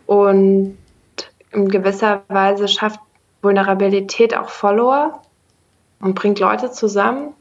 [0.06, 0.78] und
[1.52, 3.00] in gewisser Weise schafft
[3.42, 5.24] Vulnerabilität auch Follower
[6.00, 7.34] und bringt Leute zusammen.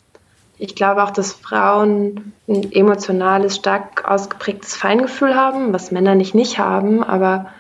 [0.57, 6.59] Ich glaube auch, dass Frauen ein emotionales, stark ausgeprägtes Feingefühl haben, was Männer nicht nicht
[6.59, 7.51] haben, aber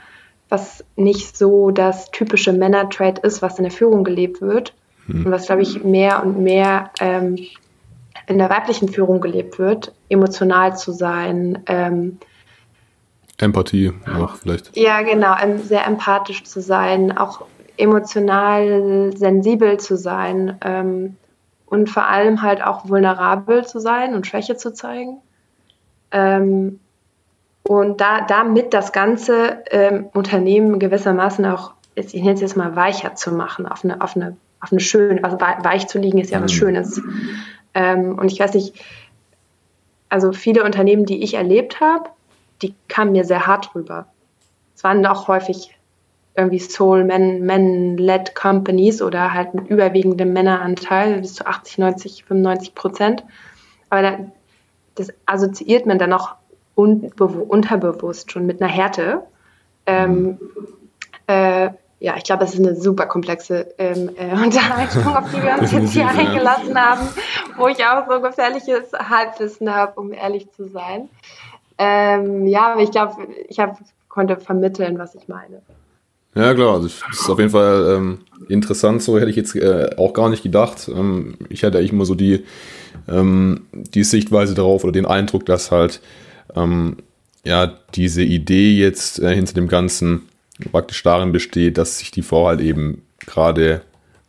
[0.49, 4.73] was nicht so das typische Männer-Trait ist, was in der Führung gelebt wird.
[5.13, 5.27] Mhm.
[5.27, 7.37] Und was, glaube ich, mehr und mehr ähm,
[8.27, 11.63] in der weiblichen Führung gelebt wird, emotional zu sein.
[11.67, 12.19] Ähm,
[13.39, 14.77] Empathie auch vielleicht.
[14.77, 17.47] Ja, genau, sehr empathisch zu sein, auch
[17.77, 21.17] emotional sensibel zu sein ähm,
[21.65, 25.19] und vor allem halt auch vulnerabel zu sein und Schwäche zu zeigen.
[26.11, 26.81] Ähm,
[27.63, 33.15] und da, damit das ganze ähm, Unternehmen gewissermaßen auch, ich nenne es jetzt mal weicher
[33.15, 36.43] zu machen, auf eine, auf eine auf eine schöne, also weich zu liegen ist ja
[36.43, 36.57] was mhm.
[36.57, 37.03] Schönes.
[37.75, 38.75] Ähm, und ich weiß nicht,
[40.09, 42.11] also viele Unternehmen, die ich erlebt habe,
[42.63, 44.07] die kamen mir sehr hart rüber.
[44.75, 45.77] Es waren auch häufig
[46.35, 52.75] irgendwie Soul Men, Men-led Companies oder halt ein überwiegender Männeranteil, bis zu 80, 90, 95
[52.75, 53.25] Prozent.
[53.89, 54.19] Aber da,
[54.95, 56.35] das assoziiert man dann auch
[56.75, 59.23] unterbewusst schon mit einer Härte.
[59.87, 60.39] Ähm, mhm.
[61.27, 65.59] äh, ja, ich glaube, es ist eine super komplexe ähm, äh, Unterhaltung, auf die wir
[65.61, 67.07] uns jetzt hier eingelassen haben,
[67.57, 71.11] wo ich auch so gefährliches Halbwissen habe, um ehrlich zu sein.
[71.77, 73.15] Ähm, ja, aber ich glaube,
[73.49, 75.61] ich hab, konnte vermitteln, was ich meine.
[76.35, 79.91] Ja, klar, also das ist auf jeden Fall ähm, interessant, so hätte ich jetzt äh,
[79.97, 80.89] auch gar nicht gedacht.
[80.89, 82.45] Ähm, ich hatte eigentlich immer so die,
[83.09, 86.01] ähm, die Sichtweise darauf oder den Eindruck, dass halt
[86.55, 86.99] ähm,
[87.45, 90.29] ja diese Idee jetzt äh, hinter dem Ganzen
[90.61, 93.83] praktisch darin besteht, dass sich die Frau halt eben gerade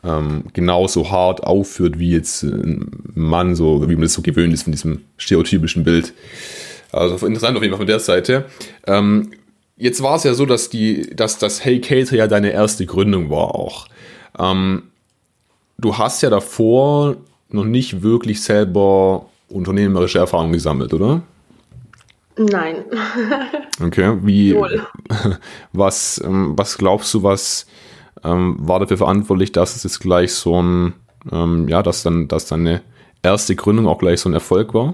[0.04, 4.64] ähm, genauso hart aufführt wie jetzt ein Mann, so wie man das so gewöhnt ist
[4.64, 6.14] von diesem stereotypischen Bild.
[6.92, 8.46] Also interessant auf jeden Fall von der Seite.
[8.88, 9.32] Ähm,
[9.78, 13.30] jetzt war es ja so, dass die, dass das Hey Cater ja deine erste Gründung
[13.30, 13.88] war auch.
[14.38, 14.84] Ähm,
[15.78, 17.18] du hast ja davor
[17.50, 21.22] noch nicht wirklich selber unternehmerische Erfahrungen gesammelt, oder?
[22.46, 22.86] Nein.
[23.84, 24.56] Okay, wie,
[25.74, 27.66] was, ähm, was glaubst du, was
[28.24, 30.94] ähm, war dafür verantwortlich, dass es jetzt gleich so ein,
[31.32, 32.84] ähm, ja, dass dann, dass deine
[33.24, 34.92] erste Gründung auch gleich so ein Erfolg war?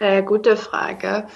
[0.00, 1.28] Äh, gute Frage.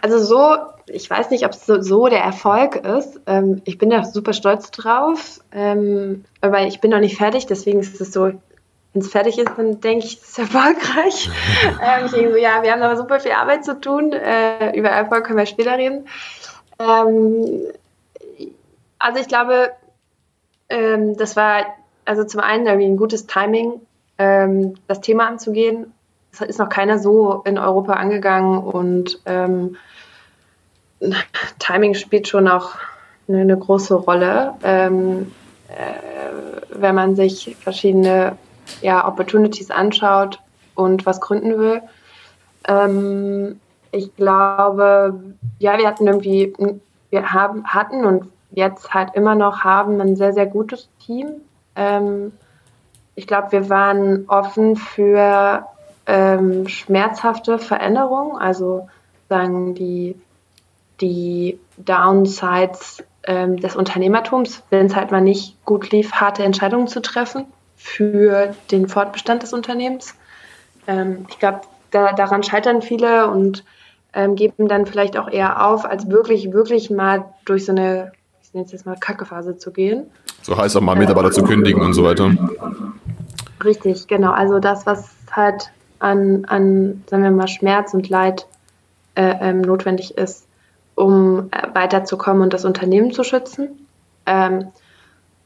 [0.00, 3.20] Also so, ich weiß nicht, ob es so, so der Erfolg ist.
[3.26, 7.80] Ähm, ich bin da super stolz drauf, ähm, aber ich bin noch nicht fertig, deswegen
[7.80, 8.30] ist es so,
[8.98, 11.30] wenn es fertig ist, dann denke ich, es ist erfolgreich.
[11.82, 14.12] ähm, ich denke so, ja, wir haben aber super viel Arbeit zu tun.
[14.12, 16.08] Äh, über Erfolg können wir später reden.
[16.80, 17.62] Ähm,
[18.98, 19.70] also ich glaube,
[20.68, 21.64] ähm, das war
[22.04, 23.80] also zum einen irgendwie ein gutes Timing,
[24.18, 25.92] ähm, das Thema anzugehen.
[26.32, 29.76] Es ist noch keiner so in Europa angegangen und ähm,
[31.60, 32.74] Timing spielt schon auch
[33.28, 35.32] eine, eine große Rolle, ähm,
[35.68, 38.36] äh, wenn man sich verschiedene
[38.80, 40.40] ja, Opportunities anschaut
[40.74, 41.82] und was gründen will.
[42.66, 45.20] Ähm, ich glaube,
[45.58, 46.52] ja, wir hatten irgendwie,
[47.10, 51.28] wir haben, hatten und jetzt halt immer noch haben ein sehr, sehr gutes Team.
[51.76, 52.32] Ähm,
[53.14, 55.66] ich glaube, wir waren offen für
[56.06, 58.88] ähm, schmerzhafte Veränderungen, also
[59.28, 60.16] sagen die,
[61.00, 67.00] die Downsides ähm, des Unternehmertums, wenn es halt mal nicht gut lief, harte Entscheidungen zu
[67.02, 67.46] treffen
[67.78, 70.14] für den Fortbestand des Unternehmens.
[70.86, 71.60] Ähm, ich glaube,
[71.90, 73.64] da, daran scheitern viele und
[74.12, 78.12] ähm, geben dann vielleicht auch eher auf, als wirklich, wirklich mal durch so eine,
[78.42, 80.06] ich nenne es jetzt mal Kackephase zu gehen.
[80.42, 82.30] So heißt auch mal Mitarbeiter äh, zu kündigen und so weiter.
[83.64, 84.32] Richtig, genau.
[84.32, 88.46] Also das, was halt an, an sagen wir mal, Schmerz und Leid
[89.14, 90.46] äh, ähm, notwendig ist,
[90.94, 93.86] um äh, weiterzukommen und das Unternehmen zu schützen.
[94.26, 94.68] Ähm,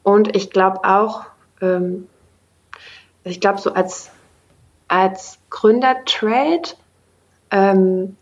[0.03, 1.25] und ich glaube auch,
[1.61, 2.07] ähm,
[3.25, 4.11] ich glaube, so als,
[4.89, 6.63] als Gründer-Trade,
[7.51, 8.17] ähm,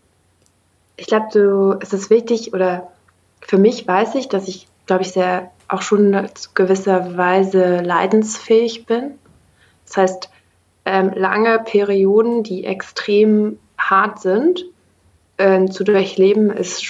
[0.96, 2.88] ich glaube, du, es ist wichtig, oder
[3.40, 8.86] für mich weiß ich, dass ich, glaube ich, sehr auch schon zu gewisser Weise leidensfähig
[8.86, 9.18] bin.
[9.86, 10.30] Das heißt,
[10.84, 14.64] ähm, lange Perioden, die extrem hart sind,
[15.36, 16.84] äh, zu durchleben, ist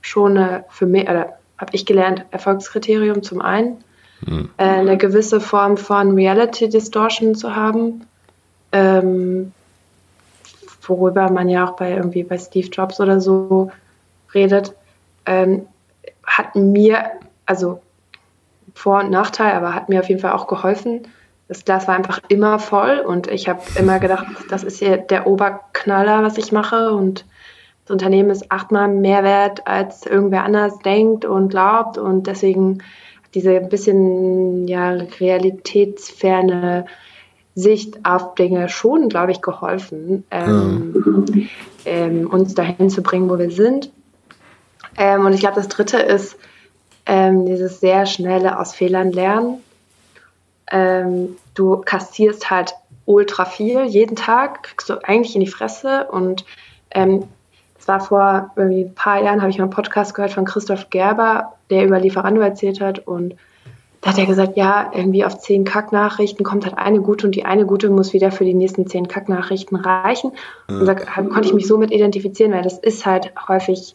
[0.00, 3.84] schon eine, für mich, oder habe ich gelernt, Erfolgskriterium zum einen.
[4.24, 4.50] Mhm.
[4.56, 8.06] Äh, eine gewisse Form von Reality Distortion zu haben,
[8.72, 9.52] ähm,
[10.82, 13.70] worüber man ja auch bei irgendwie bei Steve Jobs oder so
[14.34, 14.74] redet,
[15.26, 15.66] ähm,
[16.24, 17.10] hat mir,
[17.44, 17.80] also
[18.74, 21.08] Vor- und Nachteil, aber hat mir auf jeden Fall auch geholfen.
[21.48, 25.26] Das Glas war einfach immer voll und ich habe immer gedacht, das ist hier der
[25.26, 27.24] Oberknaller, was ich mache und
[27.84, 32.82] das Unternehmen ist achtmal mehr wert, als irgendwer anders denkt und glaubt und deswegen
[33.36, 36.86] diese bisschen ja, realitätsferne
[37.54, 41.42] Sicht auf Dinge schon, glaube ich, geholfen, ähm, ja.
[41.84, 43.92] ähm, uns dahin zu bringen, wo wir sind.
[44.96, 46.36] Ähm, und ich glaube, das Dritte ist
[47.04, 49.58] ähm, dieses sehr schnelle aus Fehlern lernen.
[50.70, 56.44] Ähm, du kassierst halt ultra viel jeden Tag, kriegst du eigentlich in die Fresse und
[56.90, 57.24] ähm,
[57.86, 60.90] es war vor irgendwie ein paar Jahren, habe ich mal einen Podcast gehört von Christoph
[60.90, 63.06] Gerber, der über Lieferando erzählt hat.
[63.06, 63.36] Und
[64.00, 67.44] da hat er gesagt, ja, irgendwie auf zehn Kacknachrichten kommt halt eine gute und die
[67.44, 70.32] eine gute muss wieder für die nächsten zehn Kacknachrichten reichen.
[70.66, 73.94] Und da konnte ich mich so mit identifizieren, weil das ist halt häufig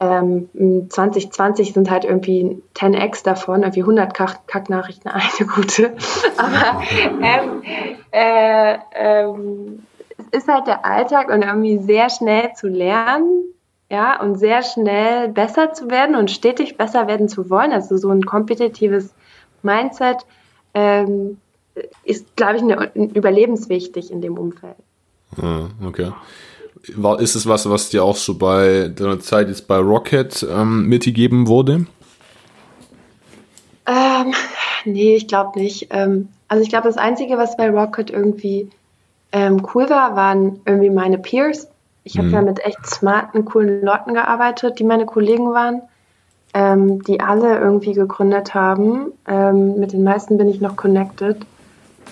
[0.00, 0.50] ähm,
[0.90, 4.12] 2020 sind halt irgendwie 10x davon, irgendwie 100
[4.48, 5.94] Kacknachrichten, eine gute.
[6.36, 6.82] Aber
[7.22, 7.62] ähm,
[8.10, 9.86] äh, ähm,
[10.32, 13.44] ist halt der Alltag und irgendwie sehr schnell zu lernen,
[13.90, 17.72] ja, und sehr schnell besser zu werden und stetig besser werden zu wollen.
[17.72, 19.12] Also so ein kompetitives
[19.62, 20.18] Mindset
[20.74, 21.38] ähm,
[22.04, 24.76] ist, glaube ich, eine, überlebenswichtig in dem Umfeld.
[25.40, 26.12] Ah, okay.
[26.94, 30.86] War, ist es was, was dir auch so bei deiner Zeit jetzt bei Rocket ähm,
[30.86, 31.86] mitgegeben wurde?
[33.86, 34.34] Ähm,
[34.84, 35.88] nee, ich glaube nicht.
[35.90, 38.70] Ähm, also ich glaube, das Einzige, was bei Rocket irgendwie
[39.32, 41.68] ähm, cool war, waren irgendwie meine Peers.
[42.04, 42.34] Ich habe mhm.
[42.34, 45.82] ja mit echt smarten, coolen Leuten gearbeitet, die meine Kollegen waren,
[46.54, 49.12] ähm, die alle irgendwie gegründet haben.
[49.28, 51.36] Ähm, mit den meisten bin ich noch connected.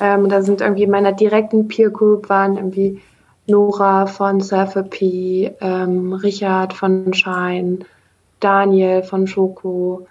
[0.00, 3.00] Ähm, da sind irgendwie in meiner direkten Peer Group waren irgendwie
[3.46, 7.78] Nora von Surfer-P, ähm, Richard von Shine,
[8.40, 10.06] Daniel von Schoko,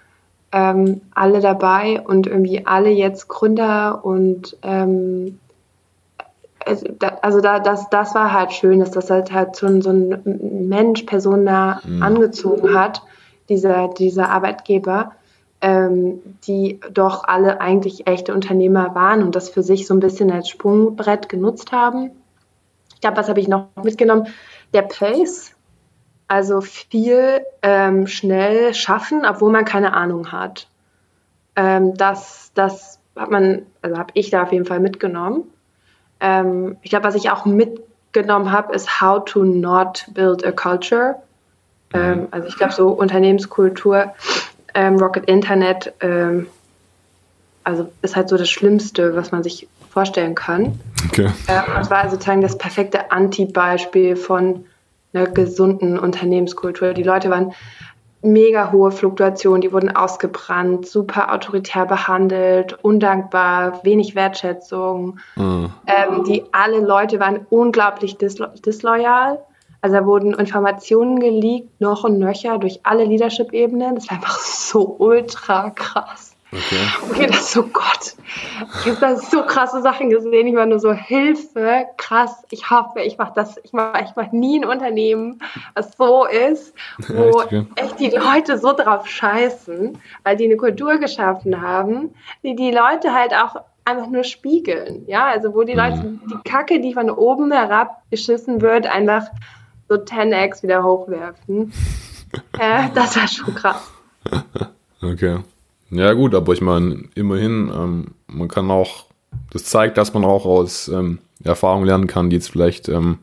[0.52, 4.56] ähm, alle dabei und irgendwie alle jetzt Gründer und
[7.22, 11.02] also da, das, das war halt schön, dass das halt, halt so, so ein Mensch,
[11.02, 12.02] Person da mhm.
[12.02, 13.02] angezogen hat,
[13.48, 15.12] dieser, dieser Arbeitgeber,
[15.60, 20.30] ähm, die doch alle eigentlich echte Unternehmer waren und das für sich so ein bisschen
[20.30, 22.10] als Sprungbrett genutzt haben.
[22.94, 24.26] Ich glaube, was habe ich noch mitgenommen?
[24.74, 25.54] Der Pace,
[26.26, 30.68] also viel ähm, schnell schaffen, obwohl man keine Ahnung hat.
[31.56, 35.44] Ähm, das, das hat man, also habe ich da auf jeden Fall mitgenommen
[36.20, 41.16] ähm, ich glaube, was ich auch mitgenommen habe, ist how to not build a culture.
[41.92, 42.28] Ähm, mhm.
[42.30, 44.12] also ich glaube, so Unternehmenskultur,
[44.74, 46.46] ähm, Rocket Internet, ähm,
[47.64, 50.78] also ist halt so das Schlimmste, was man sich vorstellen kann.
[51.08, 51.26] Okay.
[51.46, 54.66] Äh, das war sozusagen das perfekte Anti-Beispiel von
[55.12, 56.92] einer gesunden Unternehmenskultur.
[56.92, 57.52] Die Leute waren
[58.22, 65.18] mega hohe Fluktuation, die wurden ausgebrannt, super autoritär behandelt, undankbar, wenig Wertschätzung.
[65.36, 65.70] Mhm.
[65.86, 69.44] Ähm, die alle Leute waren unglaublich dislo disloyal.
[69.80, 73.94] Also da wurden Informationen geleakt, noch und nöcher durch alle Leadership-Ebenen.
[73.94, 76.27] Das war einfach so ultra krass.
[76.50, 76.88] Okay.
[77.10, 78.14] okay, das ist so Gott.
[78.80, 80.46] Ich habe da so krasse Sachen gesehen.
[80.46, 82.42] Ich war nur so, Hilfe, krass.
[82.50, 85.40] Ich hoffe, ich mache das, ich mache ich mach nie ein Unternehmen,
[85.74, 86.72] was so ist,
[87.08, 92.56] wo echt, echt die Leute so drauf scheißen, weil die eine Kultur geschaffen haben, die
[92.56, 95.04] die Leute halt auch einfach nur spiegeln.
[95.06, 95.78] Ja, also wo die mhm.
[95.78, 99.26] Leute die Kacke, die von oben herab geschissen wird, einfach
[99.90, 101.74] so 10x wieder hochwerfen.
[102.58, 103.92] äh, das war schon krass.
[105.02, 105.40] Okay.
[105.90, 109.06] Ja, gut, aber ich meine, immerhin, ähm, man kann auch,
[109.50, 113.18] das zeigt, dass man auch aus ähm, Erfahrungen lernen kann, die jetzt vielleicht ähm,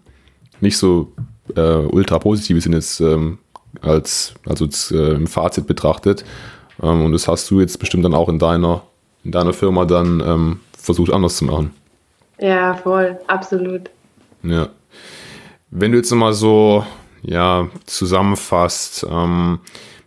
[0.62, 1.14] nicht so
[1.56, 3.38] äh, ultra positiv sind, jetzt ähm,
[3.82, 6.26] als, also jetzt, äh, im Fazit betrachtet.
[6.82, 8.82] Ähm, und das hast du jetzt bestimmt dann auch in deiner,
[9.24, 11.72] in deiner Firma dann ähm, versucht anders zu machen.
[12.40, 13.90] Ja, voll, absolut.
[14.44, 14.70] Ja.
[15.72, 16.86] Wenn du jetzt nochmal so,
[17.22, 19.60] ja, zusammenfasst, ähm,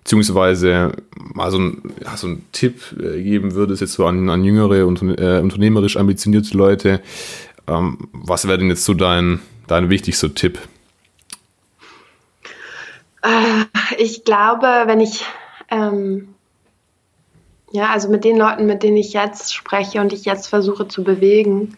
[0.08, 4.42] beziehungsweise mal so ein, ja, so ein Tipp äh, geben würdest jetzt so an, an
[4.42, 7.02] jüngere, unter, äh, unternehmerisch ambitionierte Leute,
[7.66, 10.60] ähm, was wäre denn jetzt so dein, dein wichtigster Tipp?
[13.20, 13.66] Äh,
[13.98, 15.26] ich glaube, wenn ich,
[15.70, 16.34] ähm,
[17.70, 21.04] ja, also mit den Leuten, mit denen ich jetzt spreche und ich jetzt versuche zu
[21.04, 21.76] bewegen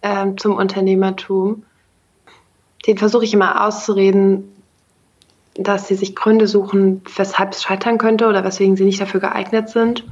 [0.00, 1.62] ähm, zum Unternehmertum,
[2.86, 4.55] den versuche ich immer auszureden,
[5.58, 9.68] dass sie sich Gründe suchen, weshalb es scheitern könnte oder weswegen sie nicht dafür geeignet
[9.68, 10.04] sind.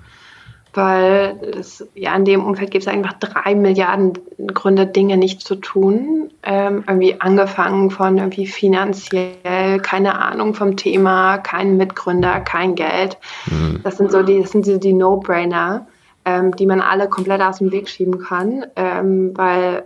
[0.72, 4.14] Weil es, ja, in dem Umfeld gibt es einfach drei Milliarden
[4.48, 6.30] Gründe, Dinge nicht zu tun.
[6.42, 13.18] Ähm, irgendwie angefangen von irgendwie finanziell, keine Ahnung vom Thema, kein Mitgründer, kein Geld.
[13.46, 13.80] Mhm.
[13.84, 15.86] Das sind so die, das sind so die No-Brainer,
[16.24, 19.84] ähm, die man alle komplett aus dem Weg schieben kann, ähm, weil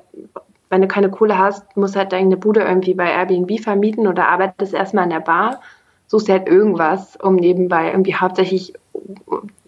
[0.70, 4.28] wenn du keine Kohle hast, musst du halt deine Bude irgendwie bei Airbnb vermieten oder
[4.28, 5.60] arbeitest erstmal in der Bar,
[6.06, 8.74] suchst halt irgendwas, um nebenbei irgendwie hauptsächlich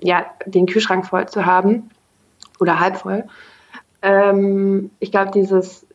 [0.01, 1.91] ja, den Kühlschrank voll zu haben
[2.59, 3.25] oder halb voll.
[4.03, 5.87] Ähm, ich glaube, dieses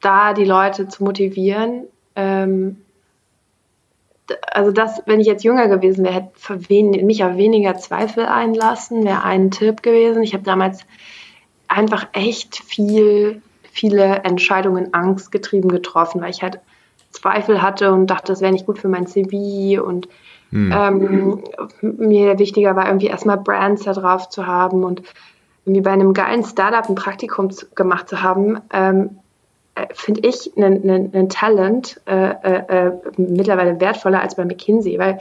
[0.00, 2.76] da die Leute zu motivieren, ähm,
[4.52, 9.22] also das, wenn ich jetzt jünger gewesen wäre, hätte mich auf weniger Zweifel einlassen, wäre
[9.22, 10.22] ein Tipp gewesen.
[10.22, 10.80] Ich habe damals
[11.68, 13.42] einfach echt viel
[13.76, 16.60] viele Entscheidungen angstgetrieben getroffen, weil ich halt
[17.10, 20.08] Zweifel hatte und dachte, das wäre nicht gut für mein CV und
[20.50, 20.72] hm.
[20.74, 21.44] ähm,
[21.82, 25.02] mir wichtiger war irgendwie erstmal Brands da drauf zu haben und
[25.64, 29.18] irgendwie bei einem geilen Startup ein Praktikum zu, gemacht zu haben, ähm,
[29.74, 35.18] äh, finde ich ein Talent äh, äh, äh, mittlerweile wertvoller als bei McKinsey, weil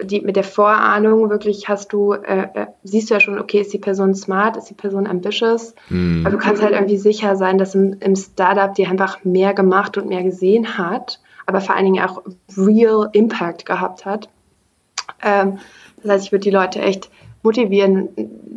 [0.00, 3.72] die, mit der Vorahnung wirklich hast du, äh, äh, siehst du ja schon, okay, ist
[3.72, 5.74] die Person smart, ist die Person ambitious.
[5.90, 6.22] Mhm.
[6.24, 9.98] Aber du kannst halt irgendwie sicher sein, dass im, im Startup die einfach mehr gemacht
[9.98, 12.22] und mehr gesehen hat, aber vor allen Dingen auch
[12.56, 14.28] real Impact gehabt hat.
[15.22, 15.58] Ähm,
[16.02, 17.10] das heißt, ich würde die Leute echt
[17.42, 18.08] motivieren,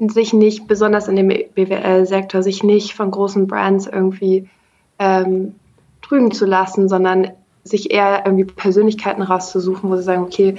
[0.07, 4.47] sich nicht, besonders in dem BWL-Sektor, sich nicht von großen Brands irgendwie
[4.99, 5.55] ähm,
[6.01, 7.31] trügen zu lassen, sondern
[7.63, 10.55] sich eher irgendwie Persönlichkeiten rauszusuchen, wo sie sagen, okay,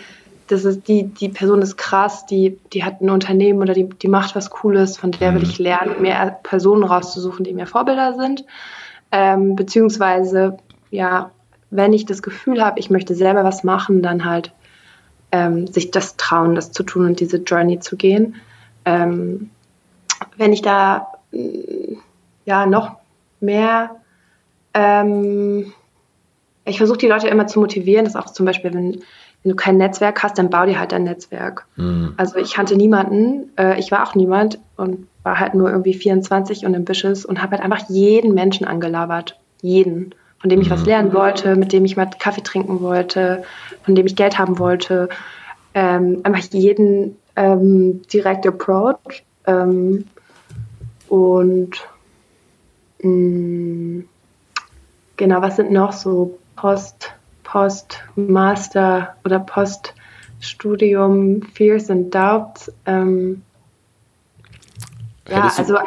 [0.49, 4.09] das ist die, die Person ist krass, die, die hat ein Unternehmen oder die, die
[4.09, 5.49] macht was Cooles, von der will mhm.
[5.49, 8.45] ich lernen, mehr Personen rauszusuchen, die mir Vorbilder sind.
[9.13, 10.59] Ähm, beziehungsweise,
[10.91, 11.31] ja,
[11.71, 14.53] wenn ich das Gefühl habe, ich möchte selber was machen, dann halt
[15.33, 18.37] ähm, sich das trauen, das zu tun und diese Journey zu gehen.
[18.85, 19.51] Ähm,
[20.37, 21.09] wenn ich da
[22.45, 22.97] ja noch
[23.41, 23.97] mehr
[24.75, 25.73] ähm,
[26.67, 29.03] ich versuche die Leute immer zu motivieren, das auch zum Beispiel, wenn
[29.47, 31.67] wenn du kein Netzwerk hast, dann bau dir halt ein Netzwerk.
[31.77, 32.15] Mhm.
[32.17, 36.67] Also ich kannte niemanden, äh, ich war auch niemand und war halt nur irgendwie 24
[36.67, 39.39] und ambitious und habe halt einfach jeden Menschen angelabert.
[39.63, 40.17] Jeden.
[40.41, 40.73] Von dem ich mhm.
[40.73, 43.45] was lernen wollte, mit dem ich mal Kaffee trinken wollte,
[43.85, 45.09] von dem ich Geld haben wollte.
[45.75, 49.23] Ähm, einfach jeden ähm, direkt approach.
[49.47, 50.07] Ähm,
[51.09, 51.71] und
[53.01, 54.09] mh, mm,
[55.17, 56.96] genau, was sind noch so Post-
[57.57, 62.71] Post, Master oder Poststudium Fears and Doubts.
[62.85, 63.41] Ähm,
[65.27, 65.79] ja, also,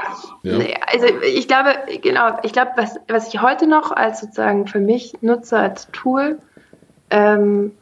[0.41, 0.57] ja.
[0.91, 5.21] also ich glaube, genau, ich glaube, was, was ich heute noch als sozusagen für mich
[5.21, 6.39] nutze als Tool,
[7.11, 7.73] ähm,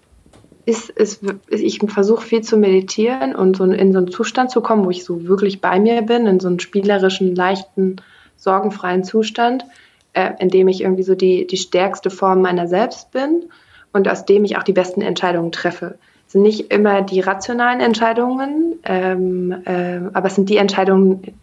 [0.65, 4.83] ist, ist, ich versuche viel zu meditieren und so in so einen Zustand zu kommen,
[4.83, 8.01] wo ich so wirklich bei mir bin, in so einen spielerischen, leichten,
[8.35, 9.63] sorgenfreien Zustand,
[10.11, 13.45] äh, in dem ich irgendwie so die, die stärkste Form meiner selbst bin
[13.93, 15.97] und aus dem ich auch die besten Entscheidungen treffe.
[16.27, 21.35] sind nicht immer die rationalen Entscheidungen, ähm, äh, aber es sind die Entscheidungen,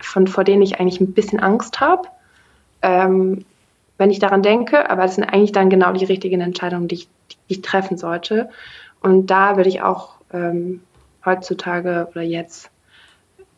[0.00, 2.08] von, vor denen ich eigentlich ein bisschen Angst habe,
[2.82, 3.44] ähm,
[3.98, 7.08] wenn ich daran denke, aber es sind eigentlich dann genau die richtigen Entscheidungen, die ich,
[7.30, 8.50] die ich treffen sollte.
[9.00, 10.82] Und da würde ich auch ähm,
[11.24, 12.70] heutzutage oder jetzt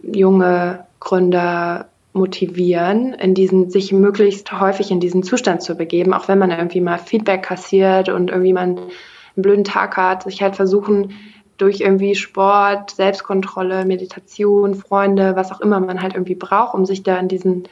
[0.02, 6.38] junge Gründer motivieren, in diesen, sich möglichst häufig in diesen Zustand zu begeben, auch wenn
[6.38, 11.12] man irgendwie mal Feedback kassiert und irgendwie man einen blöden Tag hat, sich halt versuchen,
[11.58, 17.02] durch irgendwie Sport, Selbstkontrolle, Meditation, Freunde, was auch immer man halt irgendwie braucht, um sich
[17.02, 17.64] da in diesen,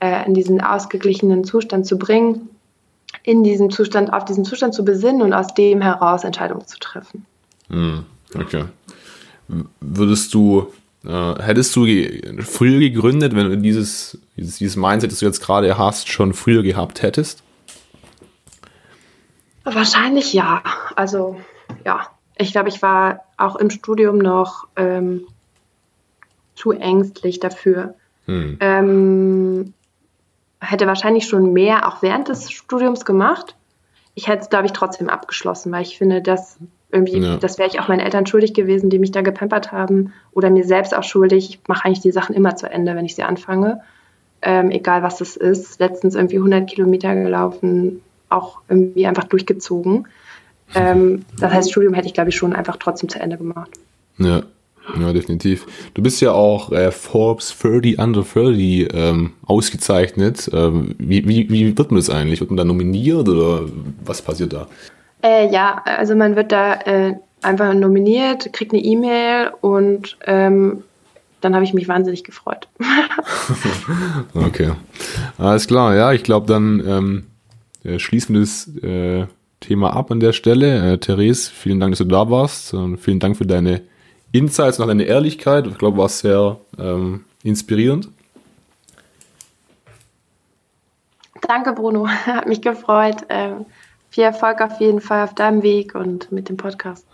[0.00, 2.48] äh, in diesen ausgeglichenen Zustand zu bringen,
[3.22, 7.26] in diesem Zustand, auf diesen Zustand zu besinnen und aus dem heraus Entscheidungen zu treffen.
[7.68, 8.64] Hm, okay.
[9.80, 10.68] Würdest du
[11.06, 15.40] äh, hättest du ge früher gegründet, wenn du dieses, dieses, dieses Mindset, das du jetzt
[15.40, 17.42] gerade hast, schon früher gehabt hättest?
[19.64, 20.62] Wahrscheinlich ja.
[20.96, 21.36] Also
[21.84, 25.26] ja, ich glaube, ich war auch im Studium noch ähm,
[26.54, 27.94] zu ängstlich dafür.
[28.26, 28.56] Hm.
[28.60, 29.74] Ähm,
[30.60, 33.56] hätte wahrscheinlich schon mehr auch während des Studiums gemacht.
[34.14, 36.58] Ich hätte es, glaube ich, trotzdem abgeschlossen, weil ich finde, dass
[36.94, 37.36] irgendwie, ja.
[37.36, 40.64] das wäre ich auch meinen Eltern schuldig gewesen, die mich da gepampert haben oder mir
[40.64, 41.50] selbst auch schuldig.
[41.50, 43.80] Ich mache eigentlich die Sachen immer zu Ende, wenn ich sie anfange.
[44.40, 45.80] Ähm, egal was es ist.
[45.80, 50.06] Letztens irgendwie 100 Kilometer gelaufen, auch irgendwie einfach durchgezogen.
[50.76, 53.70] Ähm, das heißt, Studium hätte ich, glaube ich, schon einfach trotzdem zu Ende gemacht.
[54.18, 54.42] Ja,
[54.98, 55.66] ja, definitiv.
[55.94, 60.50] Du bist ja auch äh, Forbes 30 Under 30 ähm, ausgezeichnet.
[60.52, 62.40] Ähm, wie, wie, wie wird man das eigentlich?
[62.40, 63.66] Wird man da nominiert oder
[64.04, 64.66] was passiert da?
[65.24, 70.84] Äh, ja, also man wird da äh, einfach nominiert, kriegt eine E-Mail und ähm,
[71.40, 72.68] dann habe ich mich wahnsinnig gefreut.
[74.34, 74.72] okay.
[75.38, 77.26] Alles klar, ja, ich glaube, dann ähm,
[77.84, 79.26] äh, schließen wir das äh,
[79.60, 80.92] Thema ab an der Stelle.
[80.92, 82.74] Äh, Therese, vielen Dank, dass du da warst.
[82.74, 83.80] Und vielen Dank für deine
[84.32, 85.66] Insights und deine Ehrlichkeit.
[85.66, 88.08] Ich glaube, war sehr ähm, inspirierend.
[91.48, 92.06] Danke, Bruno.
[92.26, 93.16] Hat mich gefreut.
[93.30, 93.64] Ähm,
[94.14, 97.04] viel Erfolg auf jeden Fall auf deinem Weg und mit dem Podcast.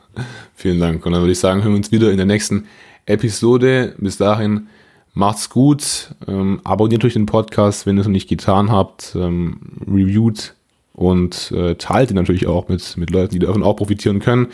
[0.55, 1.07] Vielen Dank.
[1.07, 2.66] Und dann würde ich sagen, hören wir uns wieder in der nächsten
[3.07, 3.94] Episode.
[3.96, 4.66] Bis dahin,
[5.14, 6.14] macht's gut.
[6.28, 9.14] Ähm, abonniert euch den Podcast, wenn ihr es noch nicht getan habt.
[9.14, 10.55] Ähm, reviewt
[10.92, 14.48] und äh, teilt ihn natürlich auch mit, mit Leuten, die davon auch profitieren können.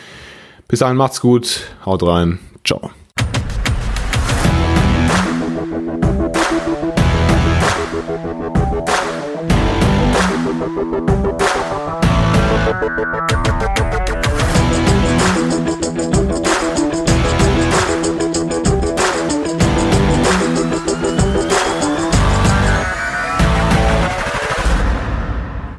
[0.68, 1.62] Bis dahin, macht's gut.
[1.84, 2.38] Haut rein.
[2.64, 2.92] Ciao.